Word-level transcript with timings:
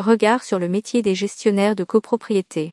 Regard 0.00 0.44
sur 0.44 0.60
le 0.60 0.68
métier 0.68 1.02
des 1.02 1.16
gestionnaires 1.16 1.74
de 1.74 1.82
copropriété. 1.82 2.70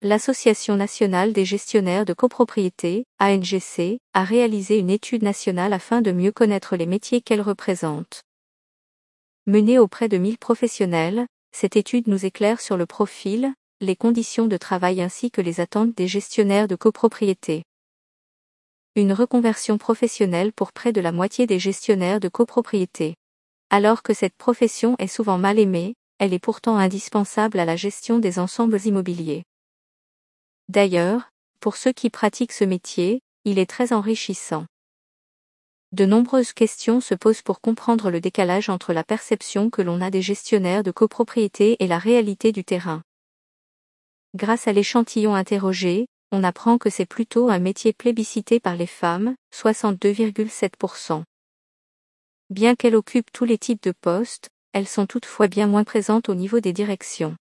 L'Association 0.00 0.74
nationale 0.74 1.34
des 1.34 1.44
gestionnaires 1.44 2.06
de 2.06 2.14
copropriété, 2.14 3.04
ANGC, 3.20 3.98
a 4.14 4.24
réalisé 4.24 4.78
une 4.78 4.88
étude 4.88 5.22
nationale 5.22 5.74
afin 5.74 6.00
de 6.00 6.12
mieux 6.12 6.32
connaître 6.32 6.74
les 6.74 6.86
métiers 6.86 7.20
qu'elle 7.20 7.42
représente. 7.42 8.22
Menée 9.44 9.78
auprès 9.78 10.08
de 10.08 10.16
1000 10.16 10.38
professionnels, 10.38 11.26
cette 11.52 11.76
étude 11.76 12.08
nous 12.08 12.24
éclaire 12.24 12.62
sur 12.62 12.78
le 12.78 12.86
profil, 12.86 13.52
les 13.82 13.94
conditions 13.94 14.46
de 14.46 14.56
travail 14.56 15.02
ainsi 15.02 15.30
que 15.30 15.42
les 15.42 15.60
attentes 15.60 15.94
des 15.94 16.08
gestionnaires 16.08 16.66
de 16.66 16.76
copropriété. 16.76 17.62
Une 18.94 19.12
reconversion 19.12 19.76
professionnelle 19.76 20.54
pour 20.54 20.72
près 20.72 20.94
de 20.94 21.02
la 21.02 21.12
moitié 21.12 21.46
des 21.46 21.58
gestionnaires 21.58 22.20
de 22.20 22.28
copropriété. 22.30 23.16
Alors 23.68 24.02
que 24.02 24.14
cette 24.14 24.36
profession 24.38 24.96
est 24.98 25.08
souvent 25.08 25.36
mal 25.36 25.58
aimée, 25.58 25.94
elle 26.18 26.32
est 26.32 26.38
pourtant 26.38 26.76
indispensable 26.76 27.58
à 27.58 27.64
la 27.64 27.76
gestion 27.76 28.18
des 28.18 28.38
ensembles 28.38 28.80
immobiliers. 28.84 29.44
D'ailleurs, 30.68 31.30
pour 31.60 31.76
ceux 31.76 31.92
qui 31.92 32.10
pratiquent 32.10 32.52
ce 32.52 32.64
métier, 32.64 33.20
il 33.44 33.58
est 33.58 33.70
très 33.70 33.92
enrichissant. 33.92 34.66
De 35.92 36.04
nombreuses 36.04 36.52
questions 36.52 37.00
se 37.00 37.14
posent 37.14 37.42
pour 37.42 37.60
comprendre 37.60 38.10
le 38.10 38.20
décalage 38.20 38.68
entre 38.68 38.92
la 38.92 39.04
perception 39.04 39.70
que 39.70 39.82
l'on 39.82 40.00
a 40.00 40.10
des 40.10 40.22
gestionnaires 40.22 40.82
de 40.82 40.90
copropriété 40.90 41.76
et 41.78 41.86
la 41.86 41.98
réalité 41.98 42.50
du 42.52 42.64
terrain. 42.64 43.02
Grâce 44.34 44.66
à 44.66 44.72
l'échantillon 44.72 45.34
interrogé, 45.34 46.06
on 46.32 46.42
apprend 46.42 46.76
que 46.76 46.90
c'est 46.90 47.06
plutôt 47.06 47.48
un 47.48 47.60
métier 47.60 47.92
plébiscité 47.92 48.58
par 48.58 48.76
les 48.76 48.86
femmes, 48.86 49.36
62,7%. 49.54 51.22
Bien 52.50 52.74
qu'elles 52.74 52.96
occupent 52.96 53.32
tous 53.32 53.44
les 53.44 53.58
types 53.58 53.82
de 53.82 53.92
postes, 53.92 54.50
elles 54.76 54.86
sont 54.86 55.06
toutefois 55.06 55.48
bien 55.48 55.66
moins 55.66 55.84
présentes 55.84 56.28
au 56.28 56.34
niveau 56.34 56.60
des 56.60 56.74
directions. 56.74 57.34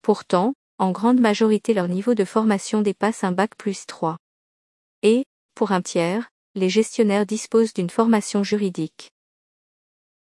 Pourtant, 0.00 0.54
en 0.78 0.92
grande 0.92 1.18
majorité 1.18 1.74
leur 1.74 1.88
niveau 1.88 2.14
de 2.14 2.24
formation 2.24 2.82
dépasse 2.82 3.24
un 3.24 3.32
bac 3.32 3.56
plus 3.56 3.84
3. 3.84 4.18
Et, 5.02 5.24
pour 5.56 5.72
un 5.72 5.82
tiers, 5.82 6.30
les 6.54 6.70
gestionnaires 6.70 7.26
disposent 7.26 7.74
d'une 7.74 7.90
formation 7.90 8.44
juridique. 8.44 9.10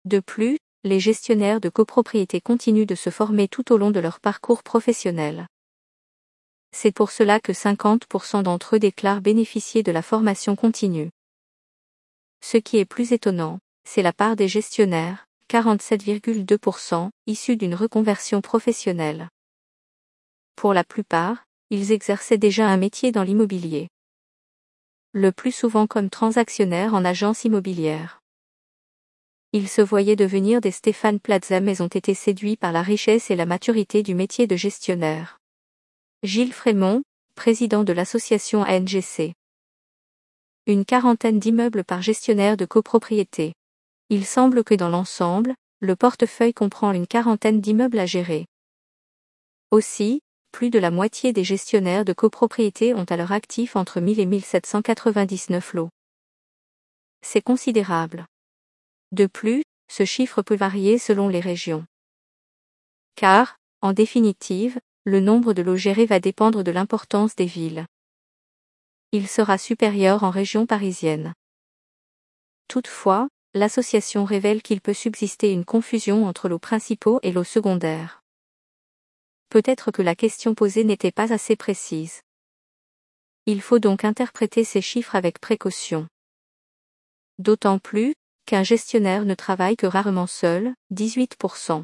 De 0.04 0.20
plus, 0.20 0.58
les 0.84 1.00
gestionnaires 1.00 1.62
de 1.62 1.70
copropriété 1.70 2.42
continuent 2.42 2.84
de 2.84 2.94
se 2.94 3.08
former 3.08 3.48
tout 3.48 3.72
au 3.72 3.78
long 3.78 3.90
de 3.90 4.00
leur 4.00 4.20
parcours 4.20 4.62
professionnel. 4.62 5.46
C'est 6.72 6.92
pour 6.92 7.10
cela 7.10 7.40
que 7.40 7.52
50% 7.52 8.42
d'entre 8.42 8.76
eux 8.76 8.80
déclarent 8.80 9.22
bénéficier 9.22 9.82
de 9.82 9.92
la 9.92 10.02
formation 10.02 10.56
continue. 10.56 11.08
Ce 12.42 12.58
qui 12.58 12.76
est 12.76 12.84
plus 12.84 13.14
étonnant, 13.14 13.60
c'est 13.84 14.02
la 14.02 14.12
part 14.12 14.36
des 14.36 14.46
gestionnaires, 14.46 15.26
47,2%, 15.50 17.10
issus 17.26 17.56
d'une 17.56 17.74
reconversion 17.74 18.40
professionnelle. 18.40 19.28
Pour 20.54 20.72
la 20.72 20.84
plupart, 20.84 21.44
ils 21.70 21.90
exerçaient 21.90 22.38
déjà 22.38 22.68
un 22.68 22.76
métier 22.76 23.10
dans 23.10 23.24
l'immobilier. 23.24 23.88
Le 25.10 25.32
plus 25.32 25.50
souvent 25.50 25.88
comme 25.88 26.08
transactionnaires 26.08 26.94
en 26.94 27.04
agence 27.04 27.44
immobilière. 27.44 28.20
Ils 29.52 29.68
se 29.68 29.82
voyaient 29.82 30.14
devenir 30.14 30.60
des 30.60 30.70
Stéphane 30.70 31.18
Plaza 31.18 31.58
mais 31.58 31.80
ont 31.80 31.88
été 31.88 32.14
séduits 32.14 32.56
par 32.56 32.70
la 32.70 32.82
richesse 32.82 33.32
et 33.32 33.34
la 33.34 33.44
maturité 33.44 34.04
du 34.04 34.14
métier 34.14 34.46
de 34.46 34.54
gestionnaire. 34.54 35.40
Gilles 36.22 36.52
Frémont, 36.52 37.02
président 37.34 37.82
de 37.82 37.92
l'association 37.92 38.60
ANGC. 38.60 39.34
Une 40.68 40.84
quarantaine 40.84 41.40
d'immeubles 41.40 41.82
par 41.82 42.02
gestionnaire 42.02 42.56
de 42.56 42.66
copropriété. 42.66 43.52
Il 44.12 44.26
semble 44.26 44.64
que 44.64 44.74
dans 44.74 44.88
l'ensemble, 44.88 45.54
le 45.78 45.94
portefeuille 45.94 46.52
comprend 46.52 46.92
une 46.92 47.06
quarantaine 47.06 47.60
d'immeubles 47.60 48.00
à 48.00 48.06
gérer. 48.06 48.46
Aussi, 49.70 50.20
plus 50.50 50.68
de 50.68 50.80
la 50.80 50.90
moitié 50.90 51.32
des 51.32 51.44
gestionnaires 51.44 52.04
de 52.04 52.12
copropriété 52.12 52.92
ont 52.92 53.04
à 53.04 53.16
leur 53.16 53.30
actif 53.30 53.76
entre 53.76 54.00
1000 54.00 54.18
et 54.18 54.26
1799 54.26 55.74
lots. 55.74 55.90
C'est 57.22 57.40
considérable. 57.40 58.26
De 59.12 59.26
plus, 59.26 59.62
ce 59.88 60.04
chiffre 60.04 60.42
peut 60.42 60.56
varier 60.56 60.98
selon 60.98 61.28
les 61.28 61.40
régions. 61.40 61.84
Car, 63.14 63.58
en 63.80 63.92
définitive, 63.92 64.80
le 65.04 65.20
nombre 65.20 65.52
de 65.52 65.62
lots 65.62 65.76
gérés 65.76 66.06
va 66.06 66.18
dépendre 66.18 66.64
de 66.64 66.72
l'importance 66.72 67.36
des 67.36 67.46
villes. 67.46 67.86
Il 69.12 69.28
sera 69.28 69.56
supérieur 69.56 70.24
en 70.24 70.30
région 70.30 70.66
parisienne. 70.66 71.32
Toutefois, 72.66 73.28
l'association 73.54 74.24
révèle 74.24 74.62
qu'il 74.62 74.80
peut 74.80 74.94
subsister 74.94 75.52
une 75.52 75.64
confusion 75.64 76.26
entre 76.26 76.48
lots 76.48 76.58
principaux 76.58 77.18
et 77.22 77.32
lots 77.32 77.44
secondaires. 77.44 78.22
Peut-être 79.48 79.90
que 79.90 80.02
la 80.02 80.14
question 80.14 80.54
posée 80.54 80.84
n'était 80.84 81.10
pas 81.10 81.32
assez 81.32 81.56
précise. 81.56 82.22
Il 83.46 83.60
faut 83.60 83.80
donc 83.80 84.04
interpréter 84.04 84.62
ces 84.62 84.80
chiffres 84.80 85.16
avec 85.16 85.40
précaution. 85.40 86.06
D'autant 87.38 87.78
plus, 87.78 88.14
qu'un 88.46 88.62
gestionnaire 88.62 89.24
ne 89.24 89.34
travaille 89.34 89.76
que 89.76 89.86
rarement 89.86 90.28
seul, 90.28 90.74
18%. 90.92 91.82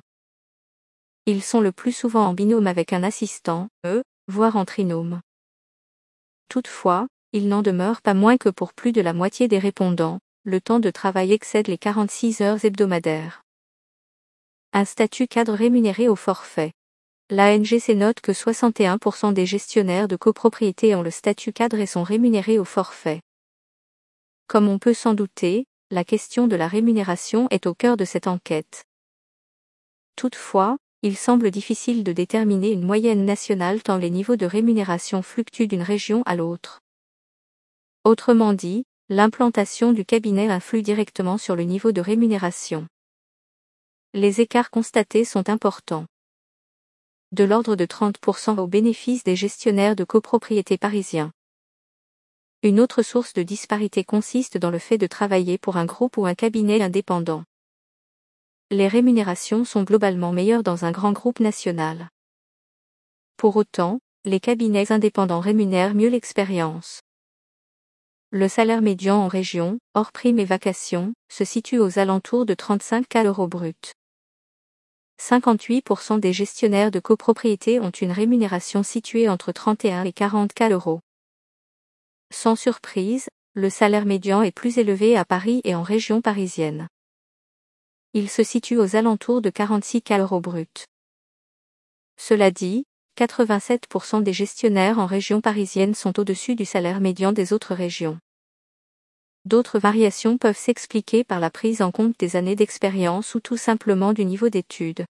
Ils 1.26 1.43
sont 1.43 1.60
le 1.60 1.72
plus 1.72 1.93
souvent 1.93 2.26
en 2.26 2.34
binôme 2.34 2.69
avec 2.69 2.93
un 2.93 3.03
assistant, 3.03 3.69
eux, 3.84 4.05
voire 4.28 4.55
en 4.55 4.65
trinôme. 4.65 5.21
Toutefois, 6.49 7.09
il 7.32 7.49
n'en 7.49 7.62
demeure 7.62 8.00
pas 8.00 8.15
moins 8.15 8.37
que 8.37 8.49
pour 8.49 8.72
plus 8.72 8.93
de 8.93 9.00
la 9.00 9.12
moitié 9.12 9.49
des 9.49 9.59
répondants, 9.59 10.21
le 10.46 10.60
temps 10.60 10.78
de 10.78 10.90
travail 10.90 11.32
excède 11.32 11.66
les 11.66 11.76
46 11.76 12.40
heures 12.40 12.64
hebdomadaires. 12.64 13.42
Un 14.72 14.84
statut 14.84 15.26
cadre 15.26 15.54
rémunéré 15.54 16.08
au 16.08 16.14
forfait. 16.14 16.72
L'ANGC 17.30 17.96
note 17.96 18.20
que 18.20 18.30
61% 18.30 19.32
des 19.32 19.44
gestionnaires 19.44 20.06
de 20.06 20.14
copropriété 20.14 20.94
ont 20.94 21.02
le 21.02 21.10
statut 21.10 21.52
cadre 21.52 21.80
et 21.80 21.86
sont 21.86 22.04
rémunérés 22.04 22.60
au 22.60 22.64
forfait. 22.64 23.22
Comme 24.46 24.68
on 24.68 24.78
peut 24.78 24.94
s'en 24.94 25.14
douter, 25.14 25.66
la 25.90 26.04
question 26.04 26.46
de 26.46 26.54
la 26.54 26.68
rémunération 26.68 27.48
est 27.50 27.66
au 27.66 27.74
cœur 27.74 27.96
de 27.96 28.04
cette 28.04 28.28
enquête. 28.28 28.84
Toutefois, 30.14 30.76
il 31.02 31.16
semble 31.16 31.50
difficile 31.50 32.04
de 32.04 32.12
déterminer 32.12 32.70
une 32.70 32.86
moyenne 32.86 33.24
nationale 33.24 33.82
tant 33.82 33.96
les 33.96 34.10
niveaux 34.10 34.36
de 34.36 34.46
rémunération 34.46 35.22
fluctuent 35.22 35.66
d'une 35.66 35.82
région 35.82 36.22
à 36.24 36.36
l'autre. 36.36 36.82
Autrement 38.04 38.52
dit, 38.52 38.84
l'implantation 39.09 39.93
du 39.93 40.05
cabinet 40.05 40.49
influe 40.49 40.83
directement 40.83 41.39
sur 41.39 41.56
le 41.56 41.62
niveau 41.62 41.93
de 41.93 42.00
rémunération. 42.00 42.87
Les 44.15 44.41
écarts 44.41 44.71
constatés 44.71 45.25
sont 45.25 45.49
importants. 45.49 46.06
De 47.33 47.44
l'ordre 47.44 47.77
de 47.77 47.84
30% 47.84 48.59
au 48.59 48.67
bénéfice 48.67 49.25
des 49.25 49.37
gestionnaires 49.37 49.97
de 49.97 50.05
copropriété 50.05 50.78
parisiens. 50.78 51.33
Une 52.62 52.81
autre 52.81 53.03
source 53.03 53.33
de 53.33 53.43
disparité 53.43 54.05
consiste 54.05 54.59
dans 54.59 54.71
le 54.71 54.78
fait 54.78 54.99
de 54.99 55.06
travailler 55.06 55.59
pour 55.59 55.77
un 55.77 55.84
groupe 55.84 56.17
ou 56.17 56.27
un 56.27 56.34
cabinet 56.34 56.83
indépendant 56.83 57.44
les 58.71 58.88
rémunérations 58.88 59.65
sont 59.65 59.84
globalement 59.84 60.33
meilleures 60.33 60.65
dans 60.65 60.84
un 60.84 60.91
grand 60.91 61.12
groupe 61.12 61.38
national. 61.38 62.11
Pour 63.37 63.55
autant, 63.55 64.00
les 64.25 64.41
cabinets 64.41 64.91
indépendants 64.91 65.38
rémunèrent 65.38 65.94
mieux 65.94 66.09
l'expérience. 66.09 67.03
Le 68.38 68.48
salaire 68.48 68.82
médian 68.82 69.16
en 69.16 69.28
région, 69.28 69.78
hors 69.94 70.12
primes 70.12 70.38
et 70.38 70.44
vacations, 70.44 71.14
se 71.30 71.42
situe 71.42 71.78
aux 71.78 71.98
alentours 71.98 72.44
de 72.44 72.52
35 72.52 73.08
k 73.08 73.24
euros 73.24 73.48
bruts. 73.48 73.94
58% 75.19 76.20
des 76.20 76.34
gestionnaires 76.34 76.91
de 76.91 77.00
copropriété 77.00 77.80
ont 77.80 77.88
une 77.88 78.12
rémunération 78.12 78.82
située 78.82 79.30
entre 79.30 79.52
31 79.52 80.04
et 80.04 80.12
40 80.12 80.52
k 80.52 80.64
euros. 80.70 81.00
Sans 82.30 82.56
surprise, 82.56 83.30
le 83.54 83.70
salaire 83.70 84.04
médian 84.04 84.42
est 84.42 84.52
plus 84.52 84.76
élevé 84.76 85.16
à 85.16 85.25
Paris 85.25 85.62
et 85.64 85.75
en 85.75 85.82
région 85.82 86.20
parisienne. 86.20 86.88
Il 88.12 88.28
se 88.28 88.42
situe 88.42 88.76
aux 88.76 88.96
alentours 88.96 89.41
de 89.41 89.48
46 89.48 90.02
euros 90.10 90.42
bruts. 90.42 90.84
Cela 92.19 92.50
dit, 92.50 92.84
87% 93.16 94.22
des 94.22 94.34
gestionnaires 94.34 94.99
en 94.99 95.06
région 95.06 95.40
parisienne 95.40 95.94
sont 95.94 96.20
au-dessus 96.20 96.55
du 96.55 96.66
salaire 96.66 97.00
médian 97.00 97.32
des 97.32 97.55
autres 97.55 97.75
régions. 97.75 98.19
D'autres 99.46 99.78
variations 99.78 100.38
peuvent 100.38 100.58
s'expliquer 100.58 101.22
par 101.22 101.38
la 101.38 101.50
prise 101.50 101.81
en 101.81 101.93
compte 101.93 102.19
des 102.19 102.34
années 102.34 102.56
d'expérience 102.56 103.37
ou 103.37 103.40
tout 103.40 103.56
simplement 103.56 104.12
du 104.12 104.25
niveau 104.25 104.48
d'études. 104.48 105.06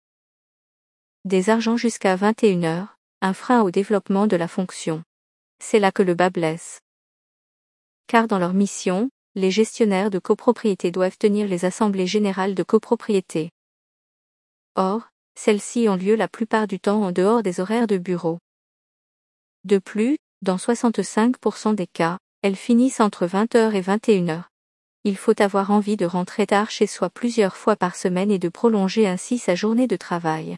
Des 1.24 1.52
argents 1.52 1.78
jusqu'à 1.78 2.16
21 2.16 2.64
heures, 2.64 2.98
un 3.22 3.34
frein 3.34 3.62
au 3.62 3.70
développement 3.70 4.26
de 4.26 4.36
la 4.36 4.48
fonction. 4.48 5.04
C'est 5.60 5.78
là 5.78 5.92
que 5.92 6.02
le 6.02 6.16
bas 6.16 6.32
blesse. 6.32 6.80
Car 8.08 8.28
dans 8.28 8.40
leur 8.40 8.56
mission, 8.56 9.12
les 9.36 9.52
gestionnaires 9.52 10.10
de 10.10 10.18
copropriété 10.18 10.90
doivent 10.90 11.20
tenir 11.20 11.48
les 11.48 11.64
assemblées 11.64 12.08
générales 12.08 12.56
de 12.56 12.64
copropriété. 12.64 13.52
Or, 14.74 15.10
celles-ci 15.36 15.88
ont 15.90 15.96
lieu 15.96 16.16
la 16.16 16.28
plupart 16.28 16.66
du 16.66 16.80
temps 16.80 17.04
en 17.04 17.12
dehors 17.12 17.44
des 17.44 17.60
horaires 17.60 17.86
de 17.86 18.00
bureau. 18.00 18.40
De 19.64 19.78
plus, 19.78 20.18
dans 20.42 20.58
65% 20.58 21.76
des 21.76 21.86
cas, 21.86 22.18
elles 22.44 22.58
finissent 22.58 23.00
entre 23.00 23.26
20h 23.26 23.74
et 23.74 23.82
21h. 23.82 24.44
il 25.06 25.16
faut 25.16 25.42
avoir 25.42 25.72
envie 25.72 25.96
de 25.96 26.06
rentrer 26.06 26.46
tard 26.46 26.70
chez 26.70 26.88
soi 26.88 27.10
plusieurs 27.10 27.56
fois 27.56 27.78
par 27.78 27.96
semaine 27.96 28.32
et 28.32 28.38
de 28.38 28.50
prolonger 28.50 29.08
ainsi 29.08 29.38
sa 29.38 29.56
journée 29.56 29.88
de 29.88 29.96
travail. 29.96 30.58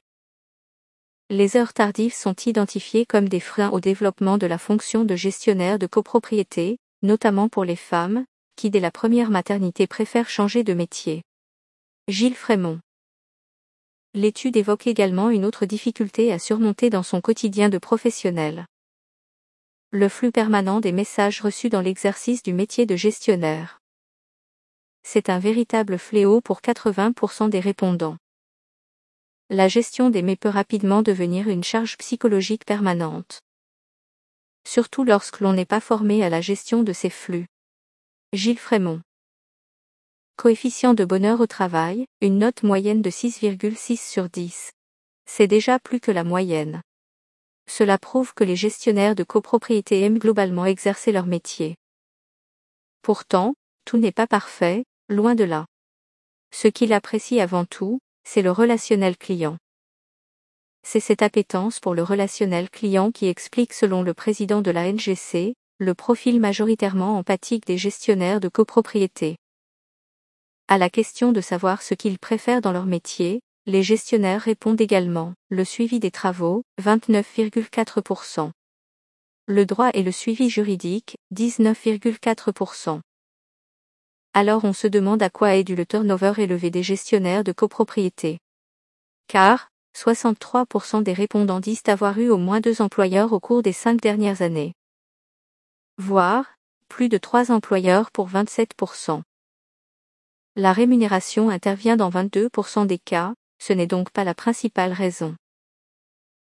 Les 1.29 1.57
heures 1.57 1.73
tardives 1.73 2.13
sont 2.13 2.35
identifiées 2.47 3.05
comme 3.05 3.29
des 3.29 3.39
freins 3.39 3.69
au 3.69 3.79
développement 3.79 4.39
de 4.39 4.47
la 4.47 4.57
fonction 4.57 5.05
de 5.05 5.15
gestionnaire 5.15 5.77
de 5.77 5.85
copropriété, 5.85 6.79
notamment 7.03 7.49
pour 7.49 7.65
les 7.65 7.75
femmes, 7.75 8.25
qui 8.55 8.71
dès 8.71 8.79
la 8.79 8.91
première 8.91 9.29
maternité 9.29 9.85
préfèrent 9.85 10.29
changer 10.29 10.63
de 10.63 10.73
métier. 10.73 11.21
Gilles 12.07 12.35
Frémont. 12.35 12.79
L'étude 14.15 14.57
évoque 14.57 14.87
également 14.87 15.29
une 15.29 15.45
autre 15.45 15.67
difficulté 15.67 16.33
à 16.33 16.39
surmonter 16.39 16.89
dans 16.89 17.03
son 17.03 17.21
quotidien 17.21 17.69
de 17.69 17.77
professionnel. 17.77 18.65
Le 19.97 20.09
flux 20.09 20.33
permanent 20.33 20.81
des 20.81 20.91
messages 20.91 21.39
reçus 21.39 21.69
dans 21.69 21.79
l'exercice 21.79 22.43
du 22.43 22.51
métier 22.51 22.85
de 22.85 22.97
gestionnaire. 22.97 23.79
C'est 25.03 25.29
un 25.29 25.39
véritable 25.39 25.97
fléau 25.97 26.41
pour 26.41 26.59
80% 26.59 27.49
des 27.49 27.61
répondants. 27.61 28.17
La 29.49 29.69
gestion 29.69 30.09
des 30.09 30.21
mets 30.21 30.35
peut 30.35 30.49
rapidement 30.49 31.01
devenir 31.01 31.47
une 31.47 31.63
charge 31.63 31.97
psychologique 31.97 32.65
permanente. 32.65 33.39
Surtout 34.67 35.05
lorsque 35.05 35.39
l'on 35.39 35.53
n'est 35.53 35.63
pas 35.63 35.79
formé 35.79 36.25
à 36.25 36.29
la 36.29 36.41
gestion 36.41 36.83
de 36.83 36.91
ces 36.91 37.09
flux. 37.09 37.47
Gilles 38.33 38.59
Frémont. 38.59 38.99
Coefficient 40.35 40.93
de 40.93 41.05
bonheur 41.05 41.39
au 41.39 41.47
travail, 41.47 42.05
une 42.19 42.39
note 42.39 42.63
moyenne 42.63 43.01
de 43.01 43.09
6,6 43.09 43.95
sur 43.95 44.29
10. 44.29 44.71
C'est 45.25 45.47
déjà 45.47 45.79
plus 45.79 46.01
que 46.01 46.11
la 46.11 46.25
moyenne. 46.25 46.81
Cela 47.67 47.97
prouve 47.97 48.33
que 48.33 48.43
les 48.43 48.55
gestionnaires 48.55 49.15
de 49.15 49.23
copropriété 49.23 50.01
aiment 50.01 50.19
globalement 50.19 50.65
exercer 50.65 51.11
leur 51.11 51.25
métier. 51.25 51.75
Pourtant, 53.01 53.55
tout 53.85 53.97
n'est 53.97 54.11
pas 54.11 54.27
parfait, 54.27 54.85
loin 55.09 55.35
de 55.35 55.43
là. 55.43 55.65
Ce 56.51 56.67
qu'il 56.67 56.93
apprécie 56.93 57.39
avant 57.39 57.65
tout, 57.65 57.99
c'est 58.23 58.41
le 58.41 58.51
relationnel 58.51 59.17
client. 59.17 59.57
C'est 60.83 60.99
cette 60.99 61.21
appétence 61.21 61.79
pour 61.79 61.95
le 61.95 62.03
relationnel 62.03 62.69
client 62.69 63.11
qui 63.11 63.27
explique 63.27 63.73
selon 63.73 64.03
le 64.03 64.13
président 64.13 64.61
de 64.61 64.71
la 64.71 64.91
NGC, 64.91 65.55
le 65.79 65.93
profil 65.93 66.39
majoritairement 66.39 67.17
empathique 67.17 67.65
des 67.65 67.77
gestionnaires 67.77 68.39
de 68.39 68.47
copropriété. 68.47 69.37
À 70.67 70.77
la 70.77 70.89
question 70.89 71.31
de 71.31 71.41
savoir 71.41 71.81
ce 71.81 71.93
qu'ils 71.93 72.17
préfèrent 72.17 72.61
dans 72.61 72.71
leur 72.71 72.85
métier, 72.85 73.41
les 73.67 73.81
gestionnaires 73.81 74.41
répondent 74.41 74.79
également, 74.79 75.33
le 75.49 75.65
suivi 75.65 75.99
des 75.99 76.11
travaux, 76.11 76.63
29,4%. 76.81 78.51
Le 79.47 79.65
droit 79.65 79.89
et 79.93 80.03
le 80.03 80.11
suivi 80.11 80.49
juridique, 80.49 81.17
19,4%. 81.33 83.01
Alors 84.33 84.65
on 84.65 84.73
se 84.73 84.87
demande 84.87 85.23
à 85.23 85.29
quoi 85.29 85.55
est 85.55 85.63
dû 85.63 85.75
le 85.75 85.85
turnover 85.85 86.33
élevé 86.37 86.69
des 86.69 86.83
gestionnaires 86.83 87.43
de 87.43 87.53
copropriété. 87.53 88.37
Car, 89.27 89.69
63% 89.95 91.01
des 91.01 91.13
répondants 91.13 91.59
disent 91.59 91.81
avoir 91.87 92.19
eu 92.19 92.29
au 92.29 92.37
moins 92.37 92.59
deux 92.59 92.81
employeurs 92.81 93.33
au 93.33 93.39
cours 93.39 93.63
des 93.63 93.73
cinq 93.73 93.99
dernières 93.99 94.41
années. 94.41 94.73
Voire, 95.97 96.57
plus 96.89 97.09
de 97.09 97.17
trois 97.17 97.51
employeurs 97.51 98.11
pour 98.11 98.29
27%. 98.29 99.21
La 100.55 100.71
rémunération 100.71 101.49
intervient 101.49 101.97
dans 101.97 102.09
22% 102.09 102.85
des 102.85 102.99
cas, 102.99 103.33
ce 103.59 103.73
n'est 103.73 103.87
donc 103.87 104.11
pas 104.11 104.23
la 104.23 104.33
principale 104.33 104.93
raison. 104.93 105.35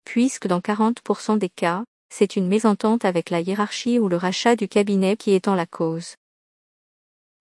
Puisque 0.06 0.48
dans 0.48 0.60
40% 0.60 1.38
des 1.38 1.50
cas, 1.50 1.84
c'est 2.10 2.36
une 2.36 2.48
mésentente 2.48 3.06
avec 3.06 3.30
la 3.30 3.42
hiérarchie 3.42 4.00
ou 4.00 4.08
le 4.08 4.18
rachat 4.18 4.56
du 4.56 4.68
cabinet 4.68 5.18
qui 5.18 5.32
est 5.32 5.48
en 5.48 5.56
la 5.56 5.66
cause. 5.66 6.16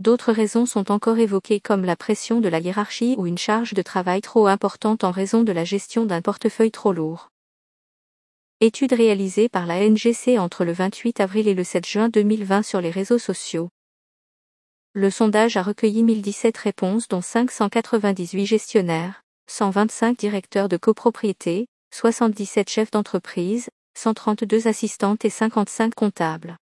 D'autres 0.00 0.32
raisons 0.32 0.66
sont 0.66 0.90
encore 0.90 1.18
évoquées 1.18 1.60
comme 1.60 1.84
la 1.84 1.94
pression 1.94 2.40
de 2.40 2.48
la 2.48 2.58
hiérarchie 2.58 3.14
ou 3.16 3.26
une 3.26 3.38
charge 3.38 3.74
de 3.74 3.82
travail 3.82 4.20
trop 4.22 4.48
importante 4.48 5.04
en 5.04 5.12
raison 5.12 5.44
de 5.44 5.52
la 5.52 5.64
gestion 5.64 6.04
d'un 6.04 6.20
portefeuille 6.20 6.72
trop 6.72 6.92
lourd. 6.92 7.28
Étude 8.60 8.92
réalisée 8.92 9.48
par 9.48 9.66
la 9.66 9.88
NGC 9.88 10.38
entre 10.38 10.64
le 10.64 10.72
28 10.72 11.20
avril 11.20 11.48
et 11.48 11.54
le 11.54 11.64
7 11.64 11.86
juin 11.86 12.08
2020 12.08 12.62
sur 12.62 12.80
les 12.80 12.90
réseaux 12.90 13.18
sociaux. 13.18 13.68
Le 14.94 15.10
sondage 15.10 15.56
a 15.56 15.62
recueilli 15.62 16.02
1017 16.02 16.56
réponses 16.56 17.08
dont 17.08 17.20
598 17.20 18.46
gestionnaires, 18.46 19.23
125 19.46 20.18
directeurs 20.18 20.68
de 20.68 20.76
copropriété, 20.76 21.66
77 21.92 22.68
chefs 22.68 22.90
d'entreprise, 22.90 23.68
132 23.96 24.66
assistantes 24.66 25.24
et 25.24 25.30
55 25.30 25.94
comptables. 25.94 26.56